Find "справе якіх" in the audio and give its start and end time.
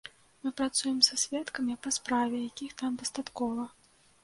1.99-2.75